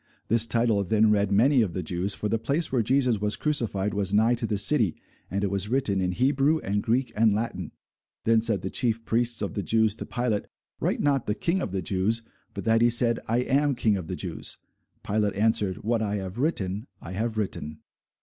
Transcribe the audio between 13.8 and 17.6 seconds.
of the Jews. Pilate answered, What I have written I have